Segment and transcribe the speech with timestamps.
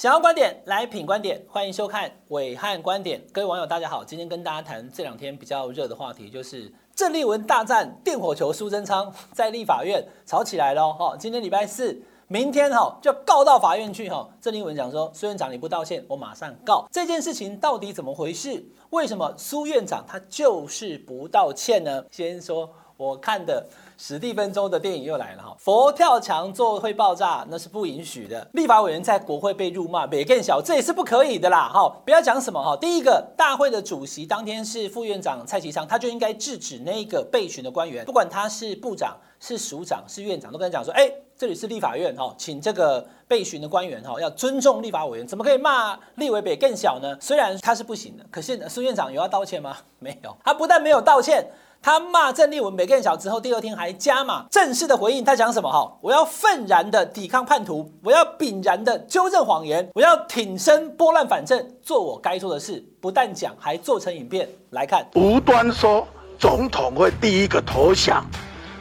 [0.00, 3.22] 想要观点来品观点，欢迎收看伟汉观点。
[3.32, 11.14] 各位网友大家好，今天跟大家谈这两天比较热的话题，就是郑丽文大战电火球苏贞昌在立法院吵起来了哈。
[11.18, 14.26] 今天礼拜四，明天哈就告到法院去哈。
[14.40, 16.88] 郑丽文讲说，苏院长你不道歉，我马上告。
[16.90, 18.64] 这件事情到底怎么回事？
[18.88, 22.02] 为什么苏院长他就是不道歉呢？
[22.10, 22.66] 先说
[23.00, 23.66] 我看的。
[23.96, 28.48] 史蒂芬周的电影又来了哈，佛跳墙座会爆炸，那是不允许的。
[28.54, 31.86] 立法委员在国会被辱骂，别更小，这也是不可以的啦哈。
[32.02, 47.14] 不要讲什么哈，第一个大会的主席当天是副院长蔡其昌，他就应该制止那个被询的官员，不管他是部长、是署长、是院长，都跟他讲说，哎，这里是立法院哈，请这个被询的官员哈要尊重立法委员，怎么可以骂立委北更小呢？
[47.20, 49.76] 虽然他是不行的，可是苏院长有要道歉吗？
[49.98, 51.46] 没有，他不但没有道歉。
[51.82, 55.24] 他骂郑丽文没更小之后，第二天还加码正式的回应。
[55.24, 55.70] 他讲什么？
[55.70, 62.84] 哈，我要愤然的抵抗叛徒，我要凛然的纠正谎言，我要挺身拨乱反正，做我该做的事。
[63.00, 65.06] 不但讲，还做成影片来看。
[65.14, 66.06] 无端说
[66.38, 68.22] 总统会第一个投降，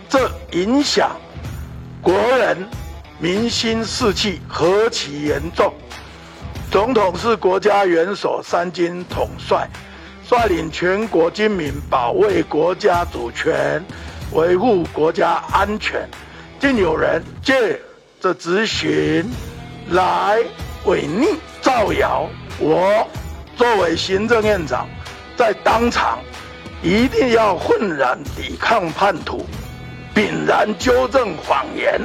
[0.09, 1.15] 这影响
[2.01, 2.57] 国人
[3.17, 5.73] 民心士气何其严重！
[6.69, 9.69] 总统是国家元首，三军统帅。
[10.29, 13.83] 率领全国军民保卫国家主权，
[14.31, 16.07] 维护国家安全，
[16.59, 17.81] 竟有人借
[18.21, 19.25] 这质询
[19.89, 20.37] 来
[20.85, 21.25] 违逆
[21.61, 22.29] 造谣。
[22.59, 23.07] 我
[23.57, 24.87] 作为行政院长，
[25.35, 26.19] 在当场
[26.83, 29.43] 一定要愤然抵抗叛徒，
[30.13, 31.99] 炳然纠正谎言，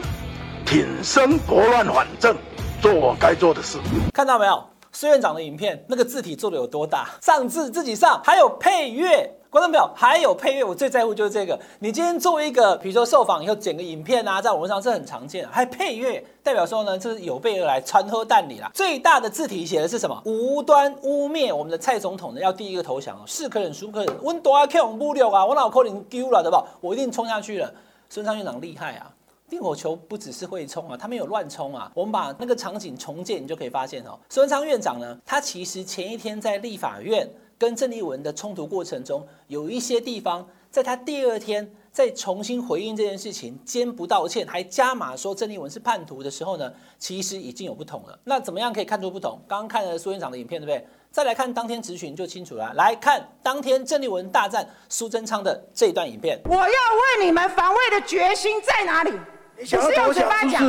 [0.64, 2.34] 挺身拨乱反正，
[2.80, 3.76] 做我该做的事。
[4.14, 4.66] 看到没有？
[4.94, 7.10] 孙院长的影片，那个字体做的有多大？
[7.20, 11.58] 上字自己上，还有配乐，观众朋友还有配乐，我最在乎就是这个。
[11.80, 18.70] 你今天作为一个，比如说受访以后剪个影片啊，在网络上是很常见的，还配乐，代表说呢，这是有备而来，传喝弹里啦。
[18.72, 20.22] 最大的字体写的是什么？
[20.24, 24.14] 无端污蔑我们的蔡总统呢，要第一个投降哦，是可忍，孰不可忍？
[24.22, 26.64] 温多阿 Q 五六啊，我脑壳已经丢了，对不？
[26.80, 27.72] 我一定冲下去了。
[28.08, 29.10] 孙昌院长厉害啊！
[29.48, 31.90] 电火球不只是会冲啊，他没有乱冲啊。
[31.94, 37.28] 我们把那个场景重建，你就可以发现哦，苏昌院长呢，他其实前一天在立法院
[37.58, 48.18] 跟郑丽文的冲突过程中，有一些地方，在他第二天再重新回应这件事情，兼不道歉，还加码说郑丽文是叛徒的时候呢，其实已经有不同了。
[48.24, 49.38] 那怎么样可以看出不同？
[49.46, 50.86] 刚刚看了苏院长的影片，对不对？
[51.12, 52.72] 再来看当天质询就清楚了。
[52.74, 56.40] 来看当天郑丽文大战苏贞昌的这段影片。
[56.46, 59.12] 我要问你们防卫的决心在哪里？
[59.58, 60.62] 不是用嘴巴讲，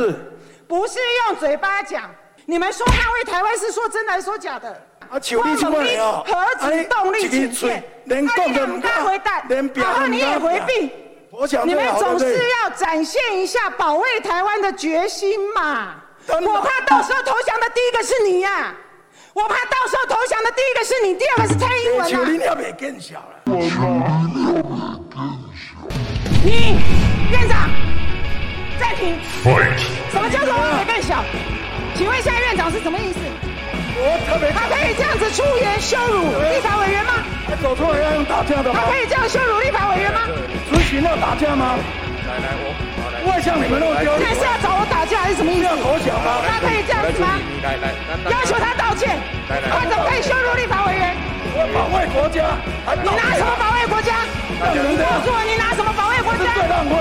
[0.66, 2.10] 不是用嘴巴讲。
[2.44, 4.80] 你们说捍卫台湾是说真的还是说假的？
[5.08, 6.24] 啊，求你出来哦！
[6.26, 9.42] 核子动力潜舰，连动都不敢回答，
[9.74, 10.92] 然后你也回避。
[11.64, 15.94] 你们总是要展现一下保卫台湾的决心嘛？
[16.28, 18.74] 我怕到时候投降的第一个是你呀！
[19.32, 22.08] 我怕到时候投降的第一个是你，第二个是蔡英文啊！
[22.08, 23.42] 求你要别更小了。
[23.46, 23.84] 我求
[24.32, 25.20] 你要别更
[25.52, 25.76] 小。
[26.42, 26.78] 你
[27.30, 27.85] 院长。
[30.10, 31.22] 什么叫做我会更小？
[31.94, 33.20] 请问现在院长是什么意思？
[33.98, 34.52] 我特别。
[34.52, 37.24] 他可以这样子出言羞辱立法委员吗？
[37.48, 38.80] 他走出来要用打架的吗？
[38.82, 40.20] 他可以这样羞辱立法委员吗？
[40.68, 41.78] 执行要打架吗？
[42.26, 42.74] 来来，我
[43.22, 44.28] 不会像你们那么丢脸。
[44.28, 45.64] 现在是要找我打架还是什么意思？
[45.64, 46.42] 要投降吗？
[46.44, 47.38] 他可以这样子吗？
[47.62, 47.94] 来来，
[48.28, 49.16] 要求他道歉。
[49.48, 51.14] 来来，他怎么可以羞辱立法委员？
[51.56, 52.52] 我保卫国家。
[53.00, 54.26] 你拿什么保卫国家？
[54.52, 56.52] 你告诉我，你拿什么保卫国家？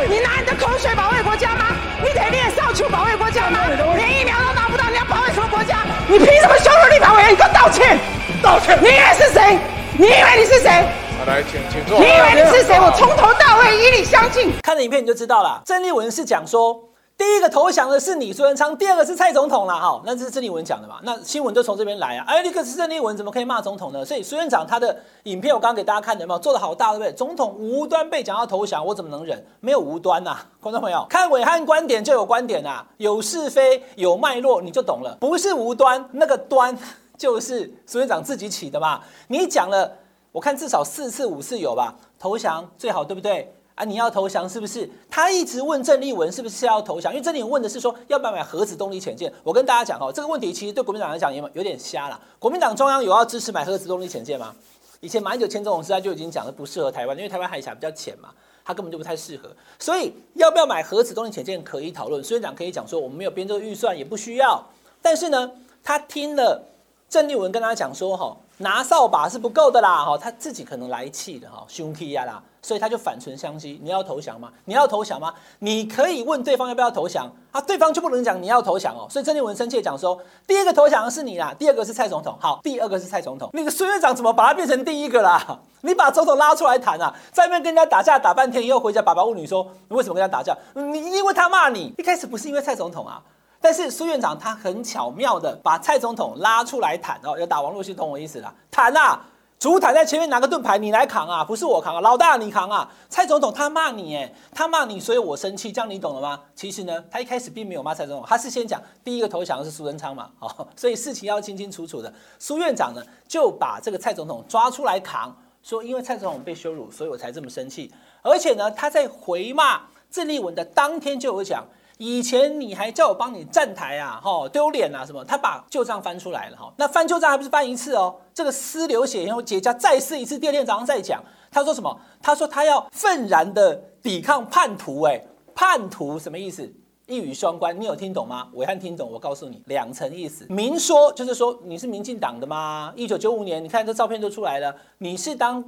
[0.07, 1.75] 你拿你的口水保卫国家吗？
[2.03, 3.59] 你得练少去保卫国家吗？
[3.95, 5.77] 连疫苗都拿不到，你要保卫什么国家？
[6.07, 7.31] 你凭什么羞辱立法委员？
[7.31, 7.97] 你给我道歉！
[8.41, 8.77] 道歉！
[8.81, 9.59] 你以为是谁？
[9.97, 10.85] 你以为你是谁？
[11.25, 11.97] 来，请请坐。
[11.97, 12.79] 你以为你是谁？
[12.79, 14.51] 我从头到尾以你相信。
[14.61, 15.61] 看了影片你就知道了。
[15.65, 16.79] 郑丽文是讲说。
[17.17, 19.79] 第一个投降的是你苏贞昌，第二个是蔡总统啦。
[19.79, 20.99] 哈，那是郑丽文讲的嘛？
[21.03, 22.25] 那新闻就从这边来啊。
[22.27, 24.03] 哎，那个是郑丽文，怎么可以骂总统呢？
[24.03, 27.13] 所以苏院长他的影片我刚刚给大家看的有没有做得好大，对不对？
[27.13, 29.41] 总统无端被讲要投降，我怎么能忍？
[29.61, 36.77] 没有无端呐、啊，观众朋友，看暐瀚观点就有观点啊，有是非有脉络你就懂了，不是无端，那个端
[37.17, 38.99] 就是苏院长自己起的嘛。
[39.29, 39.89] 你讲了，
[40.33, 41.95] 我看至少四次五次有吧？
[42.19, 43.53] 投降最好，对不对？
[43.75, 43.83] 啊！
[43.83, 44.89] 你要投降是不是？
[45.09, 49.31] 他一直问郑丽文是不是要投降，因为郑丽文问的是说要不要买核子动力潜舰。
[49.43, 52.19] 我跟大家讲哦，这个问题其实对国民党来讲也有点瞎了。
[52.39, 54.55] 国民党中央有要支持买核子动力潜舰吗？
[55.01, 58.29] 以前马英九前总统时代就已经讲了不适合台湾，因为台湾海峡比较浅嘛，
[58.63, 59.49] 他根本就不太适合。
[59.77, 64.65] 所以要不要买核子动力潜舰可以讨论，苏院长可以讲说我们没有编这个预算，也不需要。
[65.01, 65.51] 但是呢，
[65.83, 66.63] 他听了
[67.09, 74.49] 郑丽文跟他讲说，哈，拿扫把是不够的啦，哈，他自己可能来气的，哈，凶气呀啦，所以他就反唇相讥，你要投降吗？
[74.63, 75.33] 你要投降吗？
[75.59, 80.17] 你可以问对方要不要投降，啊，对方就不能讲你要投降哦，所以郑丽文生气讲说，
[80.47, 85.59] 第一个投降的是你啦，第二个是蔡总统，好，第二个是蔡总统，那个孙院长怎么把他变成第一个啦？
[85.81, 90.57] 你把总统拉出来谈啊，在那边跟人家打架打半天以后回家，爸爸问你说，你为什么跟他打架？
[90.73, 93.21] 你因为他骂你，一开始不是因为蔡总统啊。
[93.65, 98.53] 但是苏院长他很巧妙的把蔡总统拉出来谈哦，要打王若旭，懂我意思啦？
[98.69, 99.19] 谈啊，
[99.57, 102.87] 主坦在前面拿个盾牌，你来扛啊，不是我扛啊，老大你扛啊。
[103.09, 106.39] 蔡总统他骂你，哎，他骂你，所以我生气，这样你懂了吗？
[106.53, 112.13] 其实呢，他一开始并没有骂蔡总统，他是先讲第一个投降的是苏贞昌嘛，哦，所以事情要清清楚楚的。
[112.37, 117.91] 苏院长呢就把这个蔡总统抓出来扛，说因为蔡总统被羞辱，所以我才这么生气。
[118.21, 119.81] 而且呢，他在回骂
[120.11, 121.65] 郑丽文的当天就有讲。
[121.97, 125.23] 以前你还叫我帮你站台啊，吼丢脸啊什么？
[125.23, 131.23] 他把旧账翻出来了哈，那翻旧账还不是翻一次哦，这个撕流血然后结痂再试一次，第二天早上再讲。
[131.49, 131.97] 他说什么？
[132.21, 136.69] 他说他要愤然的抵抗叛徒，哎，叛徒什么意思？
[137.07, 138.49] 一语双关，你有听懂吗？
[138.53, 140.45] 伟汉听懂，我告诉你，两层意思。
[140.49, 142.91] 明说就是说你是民进党的吗？
[142.95, 145.63] 一九九五年，你看这照片都出来了，你是当。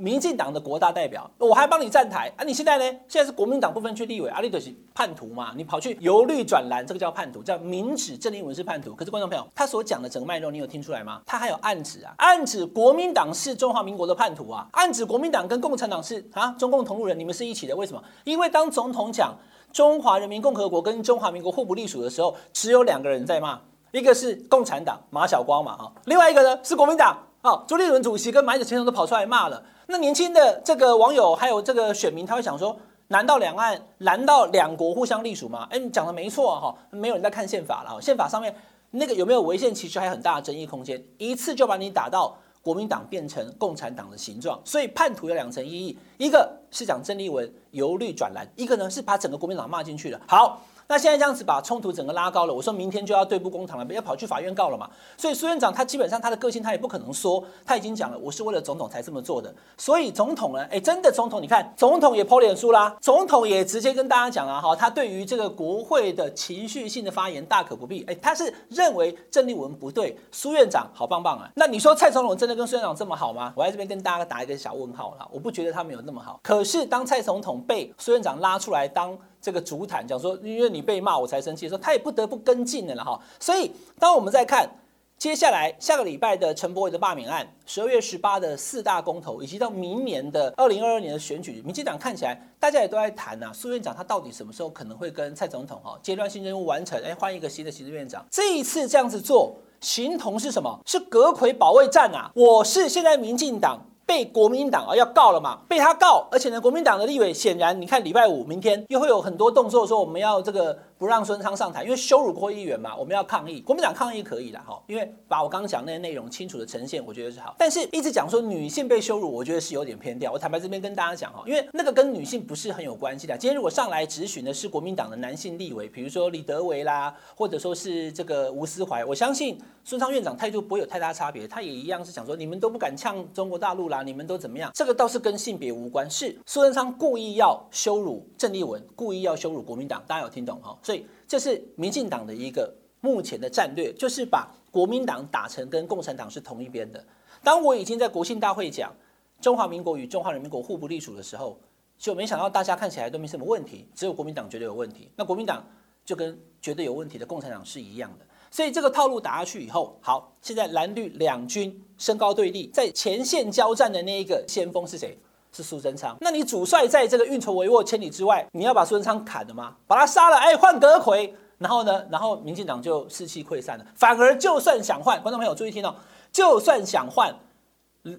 [0.00, 2.42] 民进党的国大代表，我还帮你站台啊！
[2.42, 2.84] 你现在呢？
[3.06, 5.52] 现在是国民党不分区立委，阿里德是叛徒嘛？
[5.54, 8.94] 你跑去由绿转蓝，这个叫叛徒，叫明指郑丽文是叛徒。
[8.94, 11.20] 可是观众朋友，他所讲的整个脉络，你有听出来吗？
[11.26, 17.76] 他还有暗指啊，暗指国民党是中华民国的叛徒啊，暗指国民党跟共产党是啊中共同路人，你们是一起的。
[17.76, 18.02] 为什么？
[18.24, 19.36] 因为当总统讲
[19.72, 23.60] 中华人民共和国跟中华民国互不隶属的时候，只有两个人在骂，
[23.92, 29.62] 一个是共产党马晓光嘛哈，另外一个呢是国民党啊，朱立伦主席跟马英九先生都跑出来骂了。
[29.86, 32.76] 那年轻的这个网友还有这个选民，他会想说：
[33.08, 35.66] 难道两岸难道两国互相隶属吗？
[35.70, 38.54] 哎，你讲的没错哈，没有人在看宪法了，宪法上面
[38.90, 41.02] 那个有没有违宪，其实还有很大的争议空间。
[41.16, 50.20] 一次就把你打到国民党变成共产党的形状，所以叛徒有两层意义，一个是讲郑立文由绿转蓝，一个呢是把整个国民党骂进去了。
[50.28, 50.60] 好。
[50.90, 54.90] 那现在这样子把冲突整个拉高了，我说明天就要对簿公堂了，不要跑去法院告了嘛。
[55.16, 59.54] 所以苏院长他基本上他的个性他也不可能说，他已经讲了，我是为了总统才这么做的。
[59.78, 68.02] 所以总统呢，哎，真的总统，你看总统也抛脸书啦，总统也直接跟大家讲了哈，他对于这个国会的情绪性的发言大可不必。
[68.08, 71.48] 哎，他是认为郑丽文不对，苏院长好棒棒啊。
[71.54, 73.52] 那你说蔡总统真的跟苏院长这么好吗？
[73.54, 76.40] 我在这边跟大家打一个小问号了，我不觉得他没有那么好。
[76.42, 79.16] 可是当蔡总统被苏院长拉出来当。
[79.40, 83.20] 这个主坦讲说，因为你被骂我才生气，说他也不得不跟进的了哈。
[83.38, 84.68] 所以当我们在看
[85.16, 93.52] 接下来下个礼拜的陈柏伟的罢免案，十二月十八的四大公投，以及到明年的二零二二年的选举，民进党看起来大家也都在谈呐、啊。
[93.52, 96.98] 苏院长他到底什么时候可能会跟蔡总统哈阶段性任务完成？
[97.02, 98.24] 哎，换一个新的行政院长。
[98.30, 100.80] 这一次这样子做，形同是什么？
[100.86, 102.30] 是阁揆保卫战啊！
[102.34, 103.78] 我是现在民进党。
[104.10, 105.60] 被国民党啊要告了嘛？
[105.68, 110.76] 被他告，而且呢，国民党的立委显然，你看礼拜五明天又会有很多动作，说我们要这个。
[111.00, 113.58] 不让孙昌上台，因为羞辱过议员嘛，我们要抗议。
[113.62, 117.54] 国民党抗议可以的哈，因为把我刚刚讲那些内容清楚的呈现，我觉得是好。
[117.58, 120.30] 但是一直讲说女性被羞辱，我觉得是有点偏调。
[120.30, 123.34] 我坦白这边跟大家讲哈，因为那个跟女性不是很有关系的。
[123.38, 134.70] 今天如果上来质询的是国民党的男性立委，比如说李德维啦，或者说是这个吴思怀，我相信孙昌院长态度不会有太大差别，他也一样是讲说你们都不敢呛中国大陆啦，你们都怎么样？
[134.74, 140.78] 这个倒是跟性别无关，是苏贞昌故意要羞辱郑丽文，故意要羞辱国民党，大家有听懂哈？
[140.82, 141.06] 所以。
[141.30, 147.06] 这是民进党的一个目前的战略，就是把国民党打成跟共产党是同一边的。
[147.44, 148.92] 当我已经在国庆大会讲
[149.40, 151.56] 中华民国与中华人民国互不隶属的时候，
[151.96, 155.08] 就没想到大家看起来都没什么问题，只有国民党觉得有问题。
[155.14, 155.64] 那国民党
[156.04, 158.26] 就跟觉得有问题的共产党是一样的。
[158.50, 165.18] 所以这个套路打下去以后，好，现在蓝绿两军身高对立，在前线交战的那一个先锋是谁？
[165.52, 169.74] 是苏贞昌，那你主帅在这个运筹帷幄千里之外，你要把苏贞昌砍了吗？
[169.84, 171.28] 把他杀了，哎，换阁揆，
[171.58, 173.84] 然后呢，然后民进党就士气溃散了。
[173.96, 175.92] 反而就算想换，观众朋友注意听哦，
[176.30, 177.34] 就算想换，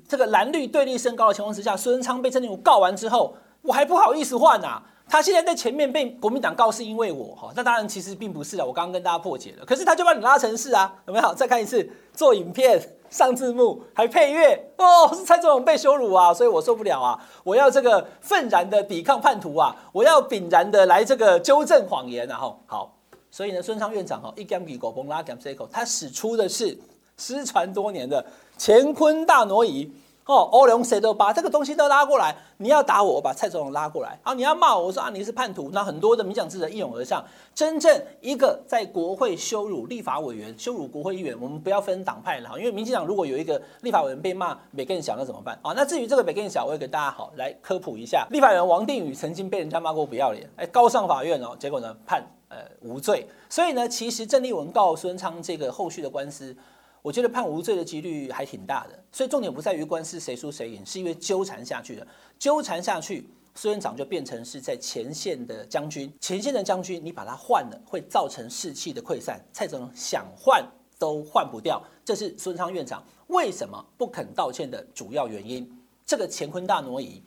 [0.10, 9.66] 这个蓝绿对立升高的情况之下，苏贞昌被郑丽文告完之后，我还不好意思换呐、他现在在前面被国民党告是因为我哈，那当然其实并不是啊，我刚刚跟大家破解了。
[9.66, 11.34] 可是他就把你拉成是啊，有没有？
[11.34, 12.82] 再看一次，做影片。
[13.12, 17.20] 上字幕还配乐哦，是蔡总统被羞辱啊，所以我受不了啊！
[17.44, 19.76] 我要这个愤然的抵抗叛徒啊！
[19.92, 22.38] 我要炳然的来这个纠正谎言啊！
[22.38, 22.98] 哈，好，
[23.30, 26.80] 所以呢，孙昌院长哈一讲给拉讲这口，他使出的是
[27.18, 28.26] 失传多年的
[28.58, 29.92] 乾坤大挪移，
[30.26, 34.34] 哦，欧龙谁都把这个东西都拉过来，你要打我，我把蔡总统拉过来啊！
[34.34, 35.72] 你要骂我，我说啊你是叛徒。
[35.74, 37.26] 那很多的民进党支持者一拥而上，
[37.56, 42.58] 真正一个在国会羞辱立法委员、羞辱国会议员，我们不要分党派了哈。
[42.58, 45.74] 因为民进党如果有一个立法委员被骂北更小，那怎么办啊？
[45.76, 48.26] 那至于这个北更小，我也给大家好来科普一下。
[48.30, 53.28] 立法委员王定宇曾经被人家骂过不要脸，哎，高上法院哦，结果呢判呃无罪。
[53.50, 56.56] 所以呢，其实郑丽文告孙昌这个后续的官司。
[57.02, 70.64] 我觉得判无罪的几率还挺大的，所以重点不在于官司谁输谁赢，是因为纠缠下去了，纠缠下去，苏院长就变成是在前线的将军，前线的将军你把他换了，会造成士气的溃散，蔡总统想换
[71.00, 75.68] 都换不掉，这是孙昌院长为什么不肯道歉的主要原因。
[76.06, 77.24] 这个乾坤大挪移，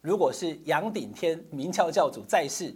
[0.00, 2.72] 如果是杨顶天明教教主在世，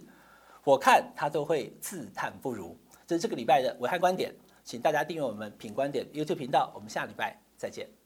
[0.63, 2.75] 我看他都会自叹不如。
[3.05, 4.35] 这是这个礼拜的暐瀚观点。
[4.67, 7.96] 请大家订阅我们品观点 YouTube 频道，我们下礼拜再见。